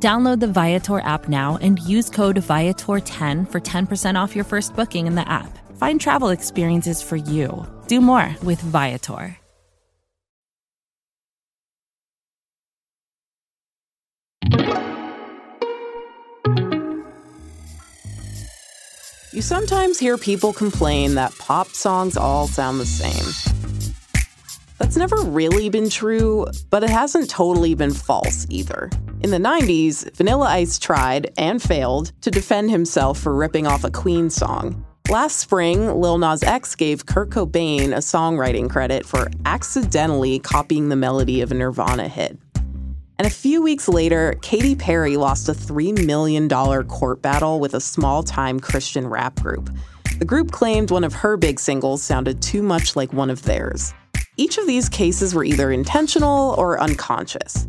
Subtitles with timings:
[0.00, 5.08] Download the Viator app now and use code Viator10 for 10% off your first booking
[5.08, 5.58] in the app.
[5.76, 7.66] Find travel experiences for you.
[7.88, 9.36] Do more with Viator.
[19.32, 23.77] You sometimes hear people complain that pop songs all sound the same.
[24.78, 28.90] That's never really been true, but it hasn't totally been false either.
[29.20, 33.90] In the 90s, Vanilla Ice tried and failed to defend himself for ripping off a
[33.90, 34.84] Queen song.
[35.10, 40.96] Last spring, Lil Nas X gave Kurt Cobain a songwriting credit for accidentally copying the
[40.96, 42.38] melody of a Nirvana hit.
[43.18, 47.80] And a few weeks later, Katy Perry lost a $3 million court battle with a
[47.80, 49.70] small time Christian rap group.
[50.20, 53.92] The group claimed one of her big singles sounded too much like one of theirs.
[54.40, 57.66] Each of these cases were either intentional or unconscious.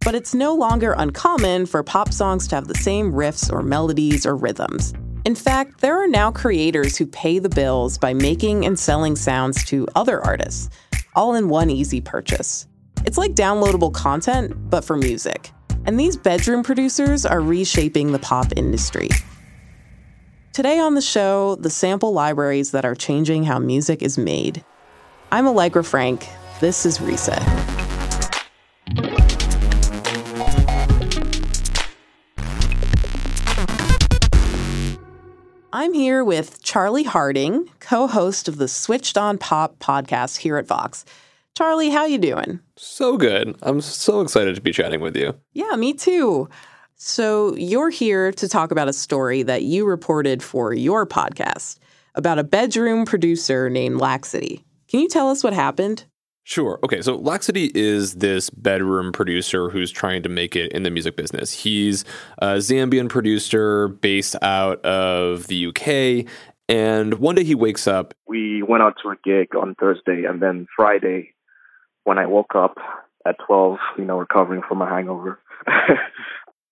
[0.00, 4.24] But it's no longer uncommon for pop songs to have the same riffs or melodies
[4.24, 4.94] or rhythms.
[5.26, 9.62] In fact, there are now creators who pay the bills by making and selling sounds
[9.66, 10.70] to other artists,
[11.14, 12.66] all in one easy purchase.
[13.04, 15.50] It's like downloadable content, but for music.
[15.84, 19.10] And these bedroom producers are reshaping the pop industry.
[20.54, 24.64] Today on the show, the sample libraries that are changing how music is made.
[25.36, 26.26] I'm Allegra Frank.
[26.60, 27.42] This is Reset.
[35.74, 41.04] I'm here with Charlie Harding, co-host of the Switched on Pop podcast here at Vox.
[41.54, 42.60] Charlie, how you doing?
[42.76, 43.58] So good.
[43.60, 45.34] I'm so excited to be chatting with you.
[45.52, 46.48] Yeah, me too.
[46.94, 51.78] So, you're here to talk about a story that you reported for your podcast
[52.14, 54.62] about a bedroom producer named Laxcity.
[54.96, 56.06] Can you tell us what happened?
[56.44, 56.78] Sure.
[56.82, 57.02] Okay.
[57.02, 61.52] So Laxcity is this bedroom producer who's trying to make it in the music business.
[61.52, 62.06] He's
[62.38, 66.32] a Zambian producer based out of the UK.
[66.66, 68.14] And one day he wakes up.
[68.26, 71.34] We went out to a gig on Thursday, and then Friday,
[72.04, 72.78] when I woke up
[73.26, 75.38] at 12, you know, recovering from a hangover,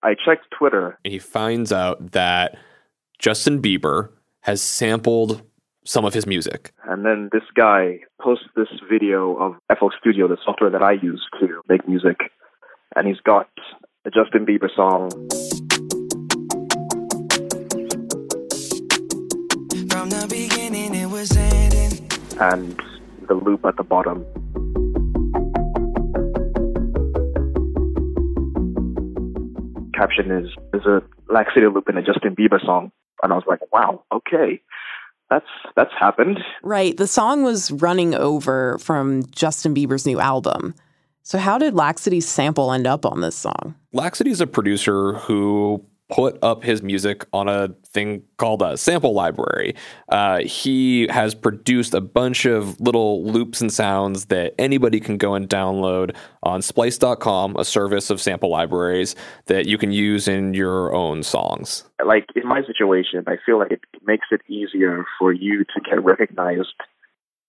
[0.02, 0.98] I checked Twitter.
[1.04, 2.56] And he finds out that
[3.18, 5.42] Justin Bieber has sampled
[5.84, 6.72] some of his music.
[6.84, 11.22] And then this guy posts this video of FL Studio, the software that I use
[11.40, 12.18] to make music.
[12.96, 13.48] And he's got
[14.04, 15.10] a Justin Bieber song.
[19.90, 22.08] From the beginning it was ending.
[22.40, 22.80] And
[23.28, 24.24] the loop at the bottom.
[29.94, 32.90] Caption is there's a Laxcity loop in a Justin Bieber song.
[33.22, 34.60] And I was like, wow, okay
[35.30, 35.46] that's
[35.76, 36.40] that's happened.
[36.62, 36.96] Right.
[36.96, 40.74] The song was running over from Justin Bieber's new album.
[41.22, 43.74] So how did Laxcity's sample end up on this song?
[43.94, 45.82] Laxcity's a producer who
[46.14, 49.74] put up his music on a thing called a sample library.
[50.10, 55.34] Uh, he has produced a bunch of little loops and sounds that anybody can go
[55.34, 56.14] and download
[56.44, 59.16] on splice.com, a service of sample libraries
[59.46, 61.82] that you can use in your own songs.
[62.06, 66.04] Like in my situation, I feel like it makes it easier for you to get
[66.04, 66.74] recognized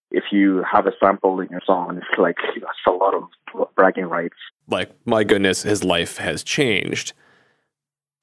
[0.09, 1.97] if you have a sample in your song.
[1.97, 4.37] It's like that's a lot of bragging rights.
[4.67, 7.13] Like, my goodness, his life has changed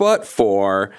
[0.03, 0.91] but for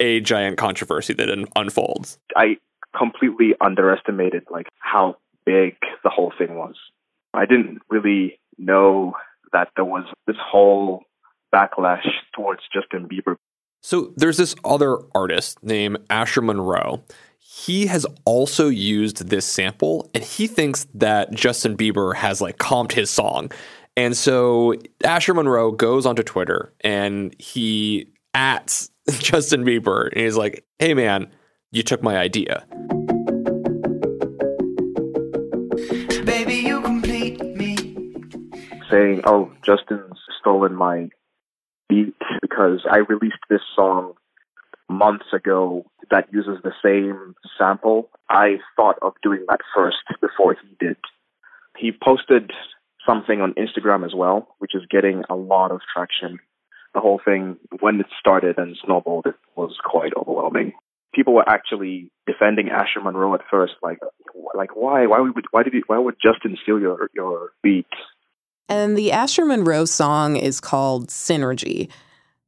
[0.00, 2.18] a giant controversy that unfolds.
[2.34, 2.56] I
[2.96, 6.74] completely underestimated like how big the whole thing was.
[7.34, 9.12] I didn't really know
[9.52, 11.02] that there was this whole
[11.54, 13.36] backlash towards Justin Bieber.
[13.82, 17.02] So there's this other artist named Asher Monroe.
[17.38, 22.92] He has also used this sample and he thinks that Justin Bieber has like comped
[22.92, 23.52] his song.
[23.98, 30.64] And so Asher Monroe goes onto Twitter and he at Justin Bieber and he's like,
[30.78, 31.32] "Hey man,
[31.72, 32.66] you took my idea."
[36.24, 37.76] Baby, you complete me.
[38.90, 41.08] Saying, "Oh, Justin's stolen my
[41.88, 44.12] beat because I released this song
[44.88, 48.10] months ago that uses the same sample.
[48.28, 50.98] I thought of doing that first before he did."
[51.78, 52.52] He posted
[53.06, 56.38] something on Instagram as well, which is getting a lot of traction
[56.96, 60.72] the whole thing, when it started and snowballed, it was quite overwhelming.
[61.14, 63.98] people were actually defending Asher Monroe at first, like,
[64.54, 67.86] like why, why would, why did, you, why would Justin steal your your beat?
[68.68, 71.88] And the Asher Monroe song is called Synergy.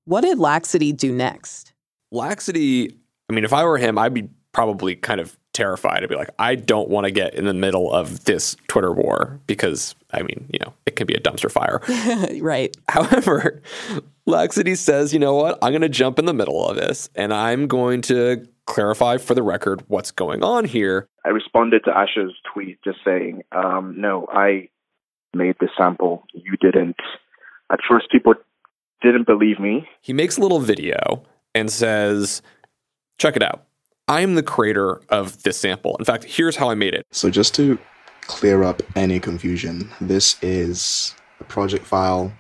[0.05, 1.75] What did Laxcity do next?
[2.13, 2.95] Laxcity,
[3.31, 6.03] I mean, if I were him, I'd be probably kind of terrified.
[6.03, 9.41] I'd be like, I don't want to get in the middle of this Twitter war
[9.47, 11.81] because, I mean, you know, it can be a dumpster fire.
[12.41, 12.77] right.
[12.89, 13.61] However,
[14.29, 15.59] Laxcity says, you know what?
[15.63, 19.35] I'm going to jump in the middle of this and I'm going to clarify for
[19.35, 21.09] the record what's going on here.
[21.25, 24.69] I responded to Asher's tweet just saying, um, no, I
[25.35, 26.25] made the sample.
[26.35, 26.97] You didn't.
[27.73, 28.35] At first, people
[29.01, 29.89] didn't believe me.
[30.03, 31.25] He makes a little video
[31.55, 32.43] and says,
[33.19, 33.65] check it out.
[34.09, 35.97] I'm the creator of this sample.
[35.99, 37.07] In fact, here's how I made it.
[37.13, 37.79] So, just to
[38.23, 42.33] clear up any confusion, this is a project file.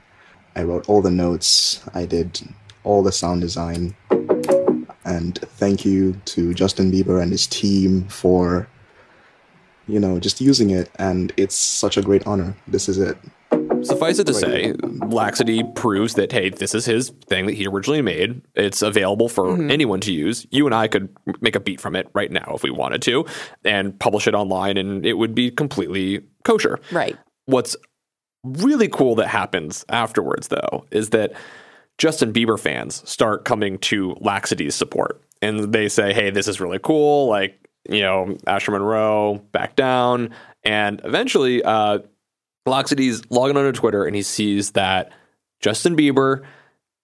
[0.58, 2.40] I wrote all the notes, I did
[2.82, 3.94] all the sound design.
[5.04, 8.68] And thank you to Justin Bieber and his team for,
[9.86, 10.90] you know, just using it.
[10.98, 12.56] And it's such a great honor.
[12.66, 13.16] This is it.
[13.82, 18.02] Suffice it to say, Laxcity proves that, hey, this is his thing that he originally
[18.02, 18.42] made.
[18.56, 19.70] It's available for mm-hmm.
[19.70, 20.44] anyone to use.
[20.50, 21.08] You and I could
[21.40, 23.24] make a beat from it right now if we wanted to
[23.64, 26.80] and publish it online, and it would be completely kosher.
[26.90, 27.16] Right.
[27.46, 27.76] What's
[28.54, 31.32] really cool that happens afterwards, though, is that
[31.98, 35.20] Justin Bieber fans start coming to Laxcity's support.
[35.42, 37.28] And they say, hey, this is really cool.
[37.28, 40.30] Like, you know, Asher Monroe, back down.
[40.64, 42.00] And eventually, uh,
[42.66, 45.12] Laxcity's logging onto Twitter and he sees that
[45.60, 46.44] Justin Bieber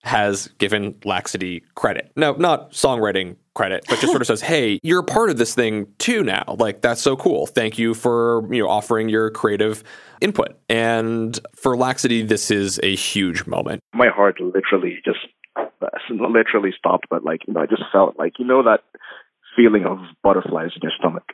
[0.03, 2.13] has given Laxcity credit.
[2.17, 5.55] No, not songwriting credit, but just sort of says, "Hey, you're a part of this
[5.55, 6.57] thing too now.
[6.59, 7.47] Like that's so cool.
[7.47, 9.83] Thank you for, you know, offering your creative
[10.21, 13.81] input." And for Laxcity, this is a huge moment.
[13.95, 15.19] My heart literally just
[16.11, 18.81] literally stopped, but like, you know, I just felt like, you know that
[19.57, 21.25] feeling of butterflies in your stomach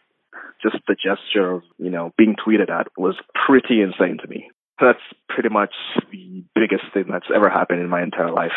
[0.62, 4.50] just the gesture of, you know, being tweeted at was pretty insane to me.
[4.81, 5.75] That's pretty much
[6.11, 8.52] the biggest thing that's ever happened in my entire life,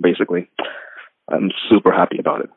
[0.00, 0.48] basically.
[1.30, 2.50] I'm super happy about it.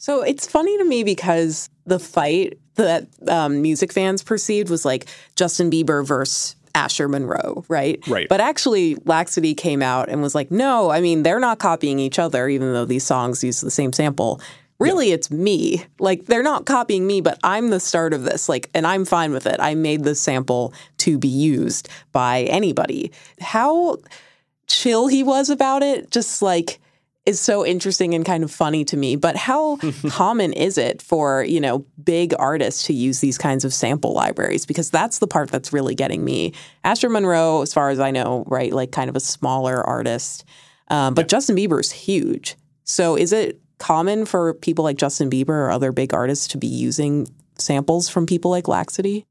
[0.00, 5.06] So it's funny to me because the fight that um, music fans perceived was like
[5.36, 8.02] Justin Bieber versus Asher Monroe, right?
[8.08, 8.26] Right.
[8.26, 12.18] But actually, Laxcity came out and was like, no, I mean, they're not copying each
[12.18, 14.40] other, even though these songs use the same sample
[14.78, 15.14] really yeah.
[15.14, 15.84] it's me.
[15.98, 18.48] Like they're not copying me, but I'm the start of this.
[18.48, 19.56] Like, and I'm fine with it.
[19.60, 23.12] I made the sample to be used by anybody.
[23.40, 23.98] How
[24.66, 26.80] chill he was about it, just like
[27.26, 29.16] is so interesting and kind of funny to me.
[29.16, 29.78] But how
[30.08, 34.66] common is it for, you know, big artists to use these kinds of sample libraries?
[34.66, 36.52] Because that's the part that's really getting me.
[36.84, 40.44] Asher Monroe, as far as I know, right, like kind of a smaller artist.
[40.88, 41.38] Um, but yeah.
[41.38, 42.56] Justin is huge.
[42.84, 46.66] So is it common for people like Justin Bieber or other big artists to be
[46.66, 49.24] using samples from people like Laxcity?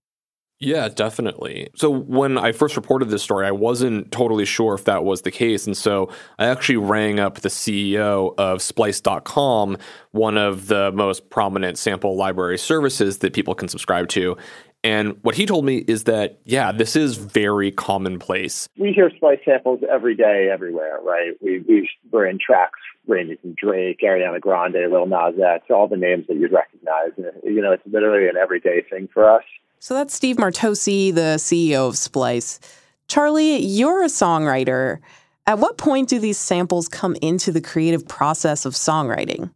[0.60, 1.70] Yeah, definitely.
[1.76, 5.32] So when I first reported this story, I wasn't totally sure if that was the
[5.32, 5.66] case.
[5.66, 9.78] And so I actually rang up the CEO of Splice.com,
[10.12, 14.36] one of the most prominent sample library services that people can subscribe to.
[14.84, 18.68] And what he told me is that, yeah, this is very commonplace.
[18.78, 21.34] We hear Splice samples every day, everywhere, right?
[21.42, 25.98] We, we, we're in tracks ranging from Drake, Ariana Grande, Lil Nas X, all the
[25.98, 27.12] names that you'd recognize.
[27.44, 29.44] You know, it's literally an everyday thing for us.
[29.80, 32.60] So that's Steve Martocci, the CEO of Splice.
[33.08, 35.00] Charlie, you're a songwriter.
[35.48, 39.52] At what point do these samples come into the creative process of songwriting?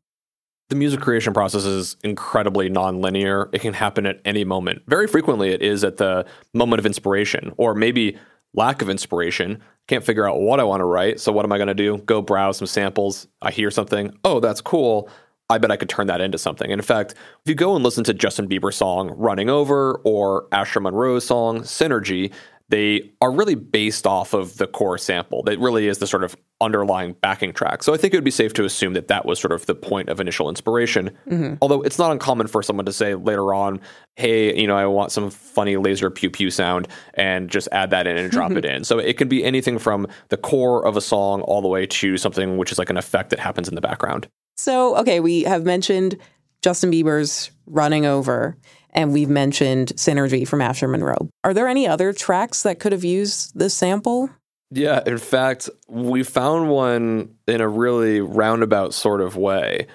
[0.69, 3.53] The music creation process is incredibly nonlinear.
[3.53, 4.81] It can happen at any moment.
[4.87, 8.17] Very frequently, it is at the moment of inspiration or maybe
[8.53, 9.61] lack of inspiration.
[9.89, 11.19] Can't figure out what I want to write.
[11.19, 11.97] So, what am I going to do?
[11.97, 13.27] Go browse some samples.
[13.41, 14.17] I hear something.
[14.23, 15.09] Oh, that's cool.
[15.49, 16.71] I bet I could turn that into something.
[16.71, 20.47] And in fact, if you go and listen to Justin Bieber's song Running Over or
[20.51, 22.31] Asher Monroe's song Synergy,
[22.69, 25.43] they are really based off of the core sample.
[25.43, 27.83] That really is the sort of underlying backing track.
[27.83, 29.75] So I think it would be safe to assume that that was sort of the
[29.75, 31.11] point of initial inspiration.
[31.29, 31.55] Mm-hmm.
[31.61, 33.81] Although it's not uncommon for someone to say later on,
[34.15, 38.07] hey, you know, I want some funny laser pew pew sound and just add that
[38.07, 38.85] in and drop it in.
[38.85, 42.17] So it can be anything from the core of a song all the way to
[42.17, 44.27] something which is like an effect that happens in the background.
[44.57, 46.17] So, okay, we have mentioned
[46.61, 48.57] Justin Bieber's Running Over
[48.93, 51.29] and we've mentioned Synergy from Asher Monroe.
[51.43, 54.29] Are there any other tracks that could have used this sample?
[54.71, 59.87] Yeah, in fact, we found one in a really roundabout sort of way.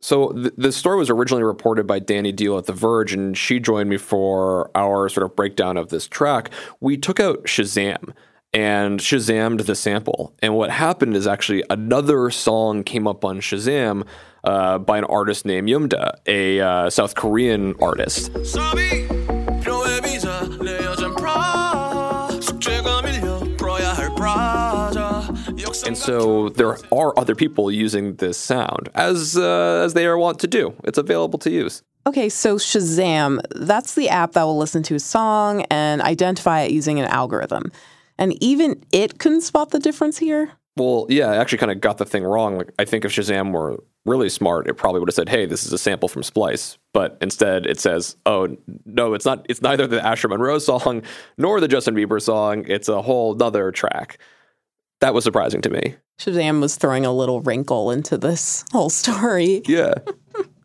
[0.00, 3.58] So th- the story was originally reported by Dani Deahl at The Verge, and she
[3.58, 6.50] joined me for our sort of breakdown of this track.
[6.80, 8.12] We took out Shazam,
[8.52, 10.34] and Shazammed the sample.
[10.40, 14.06] And what happened is actually another song came up on Shazam
[14.44, 18.34] uh, by an artist named Yumda, a uh, South Korean artist.
[25.86, 30.38] And so there are other people using this sound as uh, as they are wont
[30.40, 30.74] to do.
[30.84, 31.82] It's available to use.
[32.06, 36.70] Okay, so Shazam, that's the app that will listen to a song and identify it
[36.70, 37.70] using an algorithm.
[38.18, 40.52] And even it couldn't spot the difference here?
[40.76, 42.58] Well, yeah, I actually kind of got the thing wrong.
[42.58, 45.66] Like, I think if Shazam were really smart, it probably would have said, "Hey, this
[45.66, 49.44] is a sample from Splice." But instead, it says, "Oh, no, it's not.
[49.48, 51.02] It's neither the Asher Monroe song
[51.38, 52.64] nor the Justin Bieber song.
[52.68, 54.18] It's a whole other track."
[55.00, 55.96] That was surprising to me.
[56.18, 59.62] Shazam was throwing a little wrinkle into this whole story.
[59.66, 59.94] Yeah.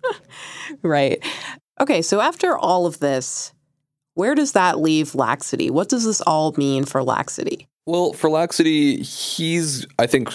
[0.81, 1.24] right.
[1.79, 3.52] Okay, so after all of this,
[4.15, 5.72] where does that leave laxcity?
[5.72, 7.67] What does this all mean for laxcity?
[7.86, 10.29] Well, for laxcity, he's, I think,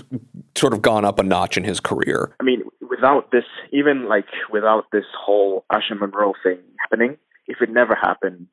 [0.54, 2.34] sort of gone up a notch in his career.
[2.40, 7.16] I mean, without this, even like without this whole Asher Monroe thing happening,
[7.46, 8.48] if it never happened,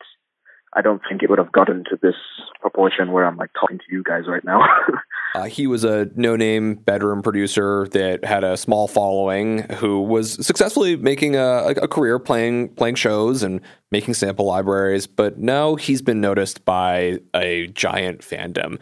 [0.75, 2.15] I don't think it would have gotten to this
[2.59, 4.61] proportion where I'm like talking to you guys right now.
[5.35, 10.97] uh, he was a no-name bedroom producer that had a small following, who was successfully
[10.97, 15.07] making a, a career playing playing shows and making sample libraries.
[15.07, 18.79] But now he's been noticed by a giant fandom,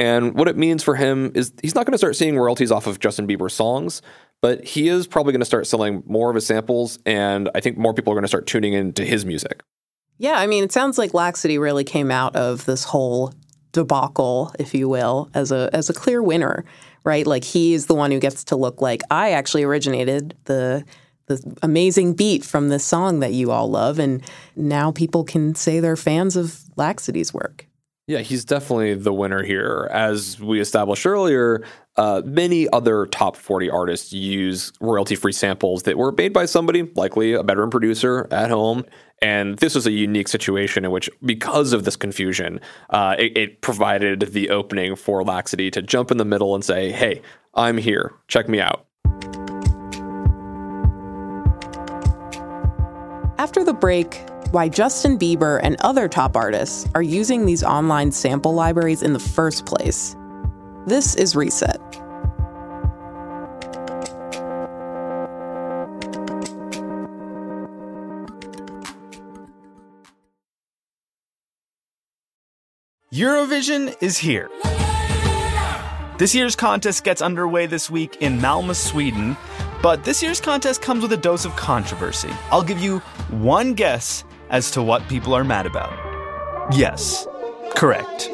[0.00, 2.88] and what it means for him is he's not going to start seeing royalties off
[2.88, 4.02] of Justin Bieber songs.
[4.42, 7.78] But he is probably going to start selling more of his samples, and I think
[7.78, 9.62] more people are going to start tuning into his music.
[10.18, 13.34] Yeah, I mean, it sounds like laxcity really came out of this whole
[13.72, 16.64] debacle, if you will, as a as a clear winner,
[17.04, 17.26] right?
[17.26, 20.84] Like he is the one who gets to look like I actually originated the
[21.26, 24.22] the amazing beat from this song that you all love, and
[24.54, 27.66] now people can say they're fans of Laxcity's work.
[28.08, 29.88] Yeah, he's definitely the winner here.
[29.90, 31.64] As we established earlier,
[31.96, 36.84] uh, many other top 40 artists use royalty free samples that were made by somebody,
[36.94, 38.84] likely a bedroom producer at home.
[39.20, 42.60] And this was a unique situation in which, because of this confusion,
[42.90, 46.92] uh, it, it provided the opening for Laxcity to jump in the middle and say,
[46.92, 47.22] hey,
[47.54, 48.12] I'm here.
[48.28, 48.86] Check me out.
[53.38, 58.54] After the break, why Justin Bieber and other top artists are using these online sample
[58.54, 60.16] libraries in the first place.
[60.86, 61.80] This is Reset.
[73.12, 74.50] Eurovision is here.
[76.18, 79.36] This year's contest gets underway this week in Malmö, Sweden,
[79.82, 82.30] but this year's contest comes with a dose of controversy.
[82.50, 82.98] I'll give you
[83.30, 85.92] one guess as to what people are mad about.
[86.74, 87.26] Yes,
[87.74, 88.28] correct.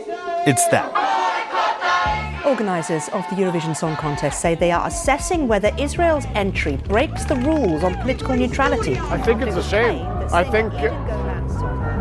[0.46, 0.90] It's that.
[2.44, 7.36] Organisers of the Eurovision Song Contest say they are assessing whether Israel's entry breaks the
[7.36, 8.96] rules on political neutrality.
[8.96, 10.04] I think it's a shame.
[10.32, 10.72] I think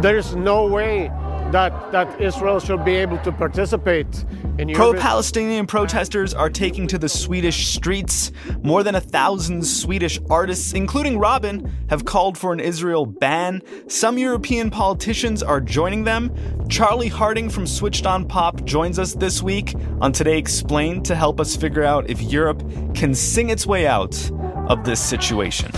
[0.01, 1.11] there is no way
[1.51, 4.25] that, that Israel should be able to participate
[4.57, 8.31] in Pro Palestinian protesters are taking to the Swedish streets.
[8.61, 13.61] More than a thousand Swedish artists, including Robyn, have called for an Israel ban.
[13.87, 16.31] Some European politicians are joining them.
[16.69, 21.39] Charlie Harding from Switched on Pop joins us this week on Today Explained to help
[21.39, 22.61] us figure out if Europe
[22.93, 24.29] can sing its way out
[24.67, 25.71] of this situation.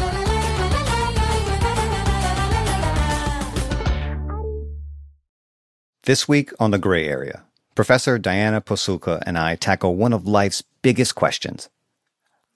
[6.05, 7.43] This week on The Gray Area,
[7.75, 11.69] Professor Diana Pasulka and I tackle one of life's biggest questions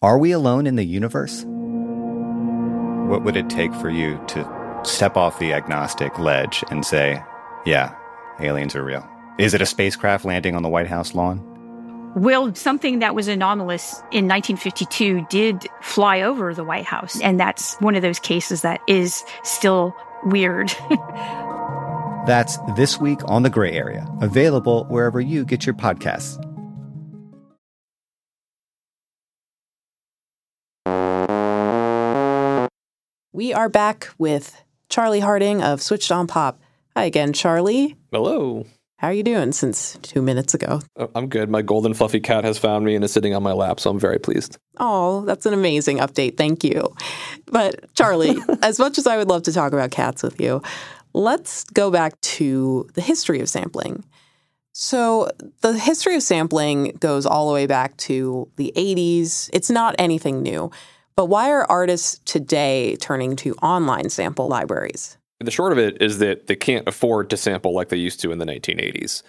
[0.01, 1.45] Are we alone in the universe?
[3.07, 7.23] What would it take for you to step off the agnostic ledge and say,
[7.65, 7.95] yeah,
[8.41, 9.09] aliens are real?
[9.39, 11.41] Is it a spacecraft landing on the White House lawn?
[12.17, 17.21] Well, something that was anomalous in 1952 did fly over the White House.
[17.21, 20.69] And that's one of those cases that is still weird.
[22.27, 26.37] That's This Week on the Gray Area, available wherever you get your podcasts.
[33.31, 36.59] We are back with Charlie Harding of Switched on Pop.
[36.97, 37.95] Hi again, Charlie.
[38.11, 38.65] Hello.
[38.97, 40.81] How are you doing since two minutes ago?
[40.97, 41.49] Uh, I'm good.
[41.49, 43.99] My golden fluffy cat has found me and is sitting on my lap, so I'm
[43.99, 44.57] very pleased.
[44.79, 46.35] Oh, that's an amazing update.
[46.35, 46.93] Thank you.
[47.45, 50.63] But, Charlie, as much as I would love to talk about cats with you,
[51.17, 54.03] let's go back to the history of sampling.
[54.71, 55.29] So,
[55.61, 59.49] the history of sampling goes all the way back to the 80s.
[59.51, 60.69] It's not anything new.
[61.15, 65.17] But why are artists today turning to online sample libraries?
[65.39, 68.31] The short of it is that they can't afford to sample like they used to
[68.31, 69.23] in the 1980s.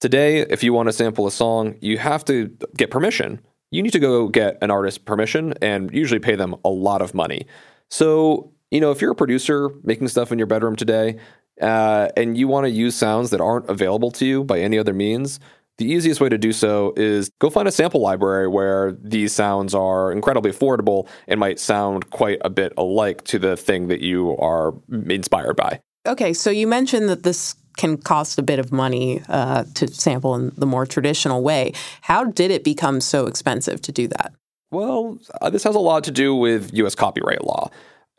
[0.00, 3.40] Today, if you want to sample a song, you have to get permission.
[3.70, 7.14] You need to go get an artist permission and usually pay them a lot of
[7.14, 7.46] money.
[7.88, 11.18] So, you know, if you're a producer making stuff in your bedroom today
[11.60, 14.94] uh, and you want to use sounds that aren't available to you by any other
[14.94, 15.40] means,
[15.78, 19.74] the easiest way to do so is go find a sample library where these sounds
[19.74, 24.36] are incredibly affordable and might sound quite a bit alike to the thing that you
[24.36, 24.74] are
[25.08, 25.80] inspired by.
[26.06, 30.34] Okay, so you mentioned that this can cost a bit of money uh, to sample
[30.34, 31.72] in the more traditional way.
[32.02, 34.34] How did it become so expensive to do that?
[34.70, 36.94] Well, uh, this has a lot to do with U.S.
[36.94, 37.70] copyright law.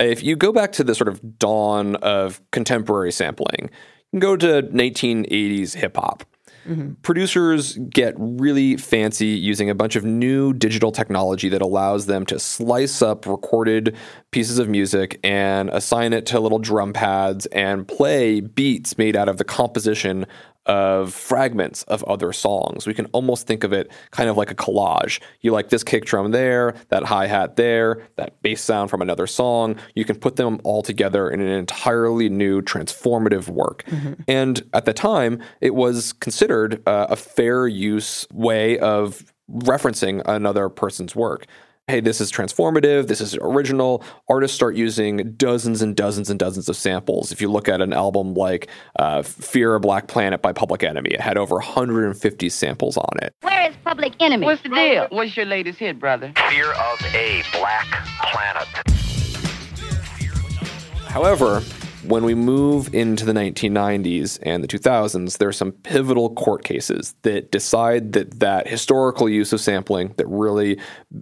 [0.01, 3.69] If you go back to the sort of dawn of contemporary sampling,
[4.11, 6.23] you can go to 1980s hip hop.
[6.67, 6.93] Mm-hmm.
[7.01, 12.37] Producers get really fancy using a bunch of new digital technology that allows them to
[12.37, 13.95] slice up recorded
[14.29, 19.27] pieces of music and assign it to little drum pads and play beats made out
[19.27, 20.25] of the composition
[20.65, 22.85] of fragments of other songs.
[22.85, 25.19] We can almost think of it kind of like a collage.
[25.41, 29.27] You like this kick drum there, that hi hat there, that bass sound from another
[29.27, 29.77] song.
[29.95, 33.83] You can put them all together in an entirely new transformative work.
[33.87, 34.13] Mm-hmm.
[34.27, 40.69] And at the time, it was considered uh, a fair use way of referencing another
[40.69, 41.47] person's work
[41.91, 44.01] hey, this is transformative, this is original.
[44.29, 47.33] Artists start using dozens and dozens and dozens of samples.
[47.33, 51.09] If you look at an album like uh, Fear a Black Planet by Public Enemy,
[51.11, 53.35] it had over 150 samples on it.
[53.41, 54.45] Where is Public Enemy?
[54.45, 55.07] What's the deal?
[55.09, 56.31] What's your latest hit, brother?
[56.49, 57.87] Fear of a Black
[58.31, 58.67] Planet.
[61.09, 61.61] However,
[62.07, 67.15] when we move into the 1990s and the 2000s, there are some pivotal court cases
[67.21, 70.79] that decide that that historical use of sampling that really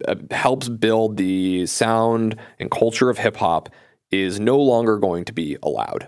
[0.08, 3.70] uh, helps build the sound and culture of hip hop
[4.12, 6.08] is no longer going to be allowed.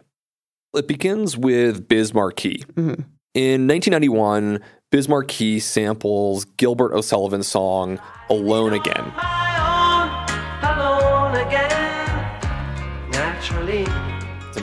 [0.73, 2.63] It begins with Biz Markie.
[2.73, 3.01] Mm-hmm.
[3.33, 4.59] In 1991,
[4.89, 7.99] Biz Markie samples Gilbert O'Sullivan's song
[8.29, 9.50] Alone Again.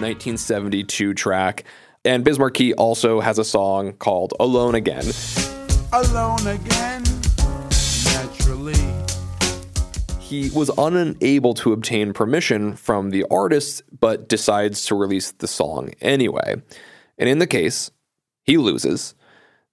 [0.00, 1.64] 1972 track.
[2.04, 5.04] And Biz Markie also has a song called Alone Again.
[5.92, 7.02] Alone Again,
[8.04, 8.74] naturally.
[10.20, 15.90] He was unable to obtain permission from the artist, but decides to release the song
[16.00, 16.56] anyway.
[17.18, 17.90] And in the case,
[18.44, 19.14] he loses.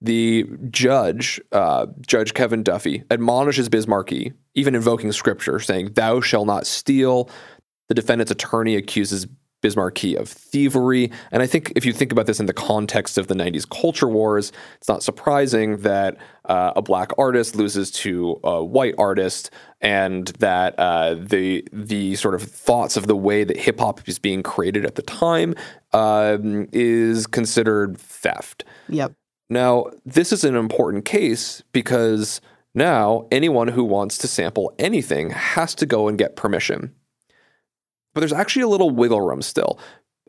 [0.02, 6.46] The judge, uh, Judge Kevin Duffy, admonishes Biz Markie, even invoking scripture, saying, Thou shalt
[6.46, 7.30] not steal.
[7.88, 9.26] The defendant's attorney accuses
[9.62, 11.10] Biz Markie of thievery.
[11.32, 14.08] And I think if you think about this in the context of the 90s culture
[14.08, 20.28] wars, it's not surprising that uh, a black artist loses to a white artist and
[20.38, 24.42] that uh, the the sort of thoughts of the way that hip hop is being
[24.42, 25.54] created at the time
[25.92, 28.64] um, is considered theft.
[28.88, 29.12] Yep.
[29.48, 32.40] Now, this is an important case because
[32.74, 36.94] now anyone who wants to sample anything has to go and get permission
[38.16, 39.78] but there's actually a little wiggle room still.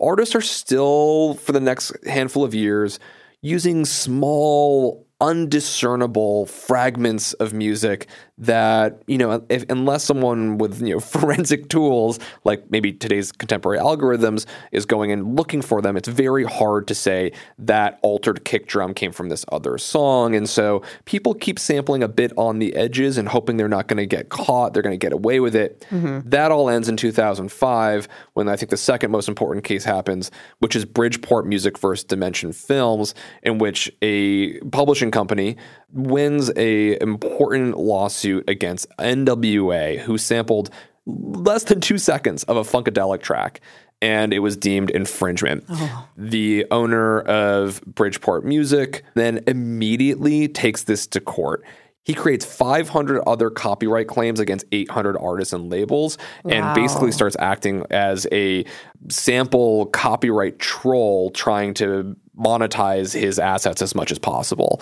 [0.02, 3.00] Artists are still, for the next handful of years,
[3.42, 11.00] using small undiscernible fragments of music that you know if, unless someone with you know
[11.18, 16.44] forensic tools like maybe today's contemporary algorithms is going and looking for them it's very
[16.44, 21.34] hard to say that altered kick drum came from this other song and so people
[21.34, 24.72] keep sampling a bit on the edges and hoping they're not going to get caught
[24.76, 26.20] they're going to get away with it mm-hmm.
[26.30, 30.76] that all ends in 2005 when i think the second most important case happens which
[30.76, 35.58] is bridgeport music versus dimension films in which a publishing company
[35.92, 40.70] wins a important lawsuit against NWA, who sampled
[41.06, 43.62] less than two seconds of a funkadelic track
[44.02, 45.66] and it was deemed infringement.
[45.70, 46.08] Oh.
[46.18, 51.64] The owner of Bridgeport Music then immediately takes this to court.
[52.08, 56.54] He creates 500 other copyright claims against 800 artists and labels wow.
[56.54, 58.64] and basically starts acting as a
[59.10, 64.80] sample copyright troll trying to monetize his assets as much as possible.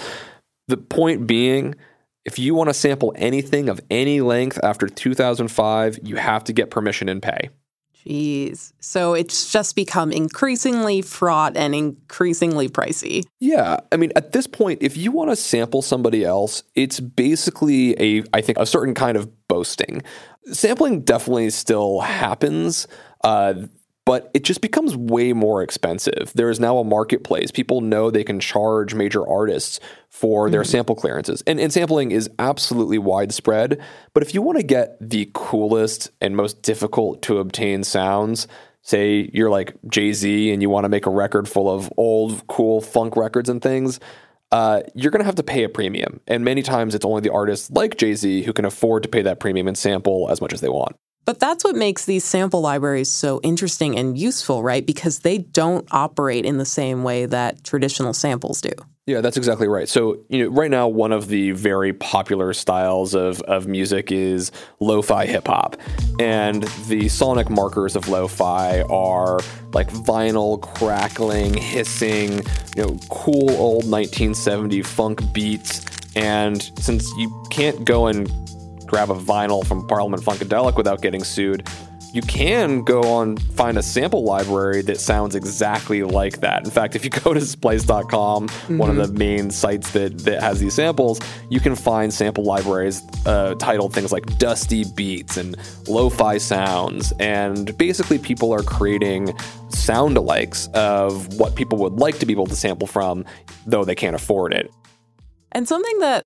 [0.68, 1.74] The point being,
[2.26, 6.70] if you want to sample anything of any length after 2005, you have to get
[6.70, 7.50] permission and pay.
[8.08, 8.74] Jeez.
[8.80, 13.24] So it's just become increasingly fraught and increasingly pricey.
[13.40, 13.80] Yeah.
[13.92, 18.24] I mean, at this point, if you want to sample somebody else, it's basically a,
[18.34, 20.04] I think, a certain kind of boasting.
[20.52, 22.88] Sampling definitely still happens.
[23.24, 23.54] Uh,
[24.06, 26.32] but it just becomes way more expensive.
[26.36, 27.50] There is now a marketplace.
[27.50, 30.70] People know they can charge major artists for their mm-hmm.
[30.70, 31.44] sample clearances.
[31.48, 33.82] And, and sampling is absolutely widespread.
[34.14, 38.48] But if you want to get the coolest and most difficult to obtain sounds,
[38.84, 42.46] say you're like Jay Z and you want to make a record full of old,
[42.46, 44.00] cool funk records and things,
[44.52, 46.20] uh, you're going to have to pay a premium.
[46.28, 49.24] And many times it's only the artists like Jay Z who can afford to pay
[49.24, 50.96] that premium and sample as much as they want.
[51.26, 54.86] But that's what makes these sample libraries so interesting and useful, right?
[54.86, 58.72] Because they don't operate in the same way that traditional samples do.
[59.08, 59.88] Yeah, that's exactly right.
[59.88, 64.52] So, you know, right now, one of the very popular styles of, of music is
[64.80, 65.78] lo fi hip hop.
[66.20, 69.40] And the sonic markers of lo fi are
[69.74, 72.42] like vinyl crackling, hissing,
[72.76, 75.86] you know, cool old 1970 funk beats.
[76.16, 78.28] And since you can't go and
[78.96, 81.68] grab a vinyl from Parliament Funkadelic without getting sued,
[82.14, 86.64] you can go on find a sample library that sounds exactly like that.
[86.64, 88.78] In fact, if you go to splice.com, mm-hmm.
[88.78, 93.04] one of the main sites that, that has these samples, you can find sample libraries
[93.26, 95.58] uh, titled things like Dusty Beats and
[95.90, 97.12] Lo-Fi Sounds.
[97.20, 99.38] And basically, people are creating
[99.72, 103.26] sound alikes of what people would like to be able to sample from,
[103.66, 104.72] though they can't afford it.
[105.52, 106.24] And something that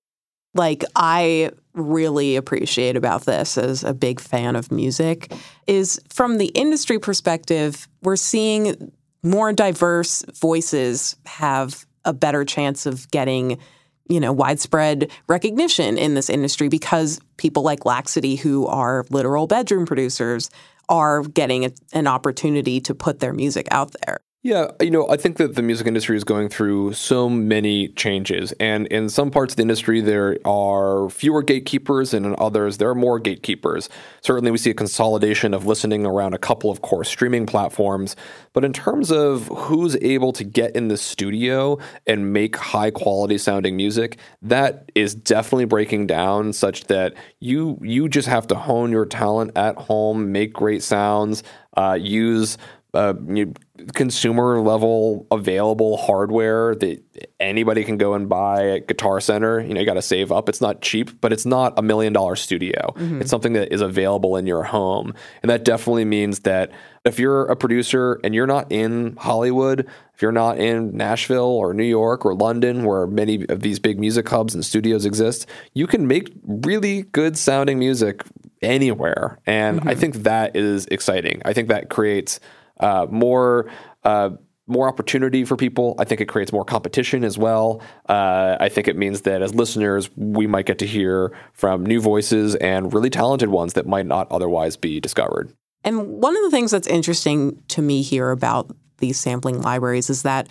[0.54, 5.32] like I really appreciate about this as a big fan of music
[5.66, 13.10] is from the industry perspective, we're seeing more diverse voices have a better chance of
[13.10, 13.58] getting
[14.08, 19.86] you know widespread recognition in this industry because people like Laxcity who are literal bedroom
[19.86, 20.50] producers
[20.88, 24.20] are getting a, an opportunity to put their music out there.
[24.42, 28.52] Yeah, you know, I think that the music industry is going through so many changes.
[28.52, 32.88] And in some parts of the industry, there are fewer gatekeepers, and in others, there
[32.88, 33.90] are more gatekeepers.
[34.22, 38.16] Certainly, we see a consolidation of listening around a couple of core streaming platforms.
[38.54, 41.76] But in terms of who's able to get in the studio
[42.06, 48.08] and make high quality sounding music, that is definitely breaking down such that you you
[48.08, 51.42] just have to hone your talent at home, make great sounds,
[51.76, 52.56] uh, use
[52.94, 53.54] uh, you,
[53.94, 57.02] consumer level available hardware that
[57.38, 59.60] anybody can go and buy at Guitar Center.
[59.60, 60.48] You know, you got to save up.
[60.48, 62.92] It's not cheap, but it's not a million dollar studio.
[62.96, 63.22] Mm-hmm.
[63.22, 65.14] It's something that is available in your home.
[65.42, 66.72] And that definitely means that
[67.04, 71.72] if you're a producer and you're not in Hollywood, if you're not in Nashville or
[71.72, 75.86] New York or London, where many of these big music hubs and studios exist, you
[75.86, 78.22] can make really good sounding music
[78.60, 79.38] anywhere.
[79.46, 79.88] And mm-hmm.
[79.88, 81.40] I think that is exciting.
[81.44, 82.40] I think that creates
[82.80, 83.70] uh, more.
[84.04, 84.30] Uh,
[84.66, 85.96] more opportunity for people.
[85.98, 87.82] I think it creates more competition as well.
[88.08, 92.00] Uh, I think it means that as listeners, we might get to hear from new
[92.00, 95.52] voices and really talented ones that might not otherwise be discovered.
[95.82, 100.22] And one of the things that's interesting to me here about these sampling libraries is
[100.22, 100.46] that,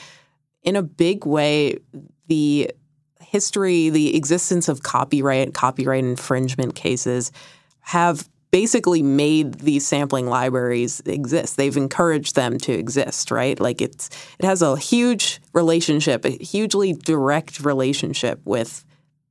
[0.64, 1.78] in a big way,
[2.28, 2.72] the
[3.22, 7.32] history, the existence of copyright, copyright infringement cases
[7.80, 11.58] have basically made these sampling libraries exist.
[11.58, 13.60] They've encouraged them to exist, right?
[13.60, 14.10] Like it's
[14.40, 18.84] it has a huge relationship, a hugely direct relationship with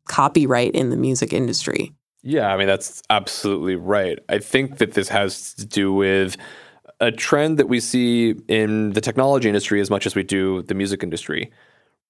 [0.06, 1.92] copyright in the music industry.
[2.22, 4.18] Yeah, I mean that's absolutely right.
[4.28, 6.36] I think that this has to do with
[7.00, 10.74] a trend that we see in the technology industry as much as we do the
[10.74, 11.52] music industry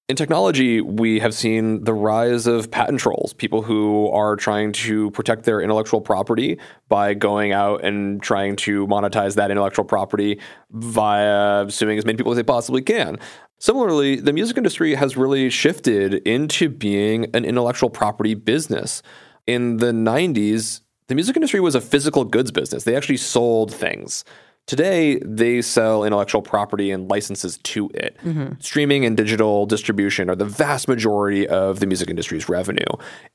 [0.09, 5.11] in technology, we have seen the rise of patent trolls, people who are trying to
[5.11, 10.39] protect their intellectual property by going out and trying to monetize that intellectual property
[10.71, 13.19] via suing as many people as they possibly can.
[13.59, 19.03] Similarly, the music industry has really shifted into being an intellectual property business.
[19.45, 22.83] In the 90s, the music industry was a physical goods business.
[22.83, 24.23] They actually sold things.
[24.69, 28.15] Today, they sell intellectual property and licenses to it.
[28.23, 28.59] Mm-hmm.
[28.59, 32.85] Streaming and digital distribution are the vast majority of the music industry's revenue.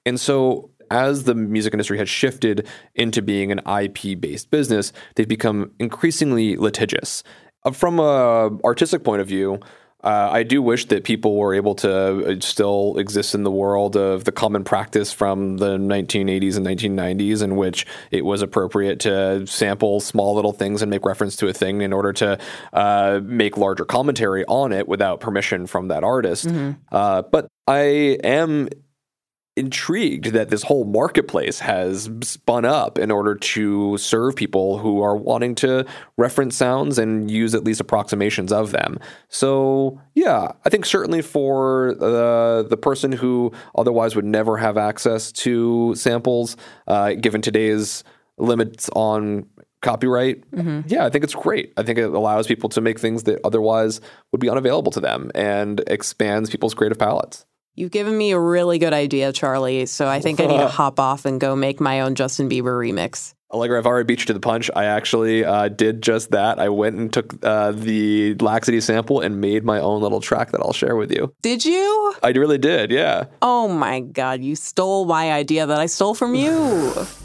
[0.07, 5.27] And so, as the music industry has shifted into being an IP based business, they've
[5.27, 7.25] become increasingly litigious.
[7.65, 9.59] Uh, from an artistic point of view,
[10.05, 13.97] uh, I do wish that people were able to uh, still exist in the world
[13.97, 19.47] of the common practice from the 1980s and 1990s, in which it was appropriate to
[19.47, 22.39] sample small little things and make reference to a thing in order to
[22.75, 26.47] uh, make larger commentary on it without permission from that artist.
[26.47, 26.73] Mm-hmm.
[26.93, 28.69] Uh, but I am
[29.57, 35.17] intrigued that this whole marketplace has spun up in order to serve people who are
[35.17, 35.87] wanting to
[36.17, 38.99] reference sounds and use at least approximations of them.
[39.29, 45.31] So, yeah, I think certainly for uh, the person who otherwise would never have access
[45.33, 46.57] to samples,
[46.89, 48.03] uh, given today's
[48.39, 49.47] limits on
[49.83, 50.81] copyright, mm-hmm.
[50.89, 51.73] yeah, I think it's great.
[51.77, 54.01] I think it allows people to make things that otherwise
[54.33, 57.47] would be unavailable to them and expands people's creative palettes.
[57.77, 59.87] You've given me a really good idea, Charlie.
[59.87, 62.73] So I think I need to hop off and go make my own Justin Bieber
[62.79, 63.35] remix.
[63.51, 64.71] Allegra, I've already beat you to the punch.
[64.75, 66.59] I actually uh, did just that.
[66.59, 70.61] I went and took uh, the Laxcity sample and made my own little track that
[70.61, 71.33] I'll share with you.
[71.43, 72.15] Did you?
[72.23, 73.27] I really did, yeah.
[73.43, 76.93] Oh my God, you stole my idea that I stole from you.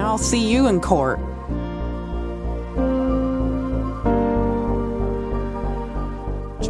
[0.00, 1.20] I'll see you in court.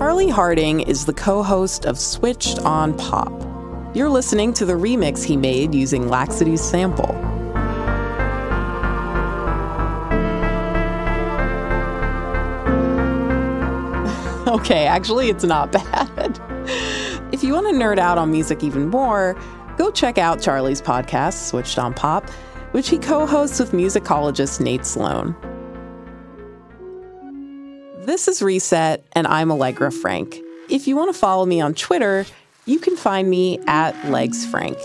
[0.00, 3.30] Charlie Harding is the co host of Switched on Pop.
[3.94, 7.10] You're listening to the remix he made using Laxcity's sample.
[14.54, 16.40] okay, actually, it's not bad.
[17.30, 19.38] if you want to nerd out on music even more,
[19.76, 22.26] go check out Charlie's podcast, Switched on Pop,
[22.70, 25.36] which he co hosts with musicologist Nate Sloan.
[28.10, 30.36] This is Reset, and I'm Allegra Frank.
[30.68, 32.26] If you want to follow me on Twitter,
[32.66, 34.76] you can find me at LegsFrank.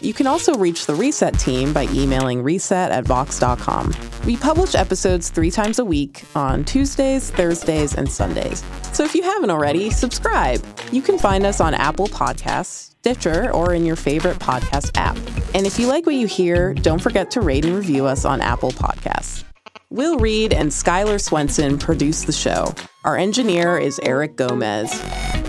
[0.00, 3.94] You can also reach the Reset team by emailing reset at vox.com.
[4.24, 8.64] We publish episodes three times a week on Tuesdays, Thursdays, and Sundays.
[8.94, 10.64] So if you haven't already, subscribe.
[10.90, 15.18] You can find us on Apple Podcasts, Stitcher, or in your favorite podcast app.
[15.54, 18.40] And if you like what you hear, don't forget to rate and review us on
[18.40, 19.44] Apple Podcasts.
[19.92, 22.72] Will Reed and Skylar Swenson produce the show.
[23.02, 24.88] Our engineer is Eric Gomez.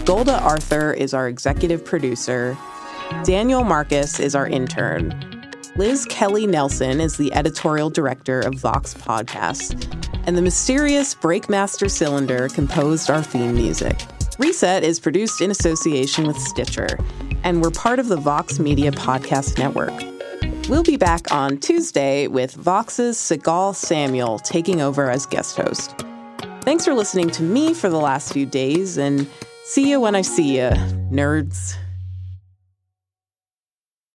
[0.03, 2.57] Golda Arthur is our executive producer.
[3.23, 5.13] Daniel Marcus is our intern.
[5.75, 9.75] Liz Kelly Nelson is the editorial director of Vox Podcasts.
[10.25, 14.01] And the mysterious Breakmaster Cylinder composed our theme music.
[14.39, 16.97] Reset is produced in association with Stitcher,
[17.43, 19.93] and we're part of the Vox Media Podcast Network.
[20.69, 25.95] We'll be back on Tuesday with Vox's Sigal Samuel taking over as guest host.
[26.61, 29.27] Thanks for listening to me for the last few days, and
[29.63, 30.69] see you when I see you,
[31.11, 31.75] nerds.